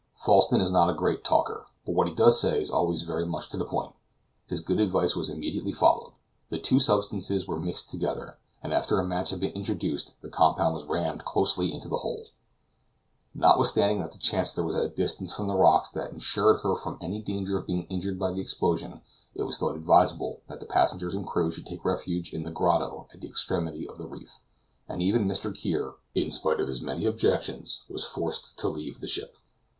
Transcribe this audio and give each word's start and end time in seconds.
Falsten 0.15 0.59
is 0.61 0.71
not 0.71 0.89
a 0.89 0.95
great 0.95 1.23
talker, 1.23 1.67
but 1.85 1.91
what 1.93 2.07
he 2.07 2.15
does 2.15 2.41
say 2.41 2.59
is 2.59 2.71
always 2.71 3.03
very 3.03 3.23
much 3.23 3.47
to 3.49 3.55
the 3.57 3.63
point. 3.65 3.93
His 4.47 4.59
good 4.59 4.79
advice 4.79 5.15
was 5.15 5.29
immediately 5.29 5.73
followed; 5.73 6.13
the 6.49 6.57
two 6.57 6.79
substances 6.79 7.47
were 7.47 7.59
mixed 7.59 7.91
together, 7.91 8.39
and 8.63 8.73
after 8.73 8.99
a 8.99 9.05
match 9.05 9.29
had 9.29 9.39
been 9.39 9.51
introduced 9.51 10.15
the 10.21 10.27
compound 10.27 10.73
was 10.73 10.85
rammed 10.85 11.23
closely 11.23 11.71
into 11.71 11.87
the 11.87 11.97
hole. 11.99 12.25
Notwithstanding 13.35 13.99
that 13.99 14.11
the 14.11 14.17
Chancellor 14.17 14.63
was 14.63 14.75
at 14.75 14.81
a 14.85 14.89
distance 14.89 15.33
from 15.33 15.45
the 15.45 15.53
rocks 15.53 15.91
that 15.91 16.11
insured 16.11 16.61
her 16.61 16.75
from 16.75 16.97
any 16.99 17.21
danger 17.21 17.59
of 17.59 17.67
being 17.67 17.83
injured 17.83 18.17
by 18.17 18.31
the 18.31 18.41
explosion, 18.41 19.01
it 19.35 19.43
was 19.43 19.59
thought 19.59 19.75
advisable 19.75 20.41
that 20.47 20.59
the 20.59 20.65
passengers 20.65 21.13
and 21.13 21.27
crew 21.27 21.51
should 21.51 21.67
take 21.67 21.85
refuge 21.85 22.33
in 22.33 22.41
the 22.41 22.49
grotto 22.49 23.07
at 23.13 23.21
the 23.21 23.27
extremity 23.29 23.87
of 23.87 23.99
the 23.99 24.07
reef, 24.07 24.39
and 24.89 25.03
even 25.03 25.25
Mr. 25.27 25.55
Kear, 25.55 25.93
in 26.15 26.31
spite 26.31 26.59
of 26.59 26.67
his 26.69 26.81
many 26.81 27.05
objections, 27.05 27.83
was 27.87 28.03
forced 28.03 28.57
to 28.57 28.67
leave 28.67 28.99
the 28.99 29.07
ship. 29.07 29.35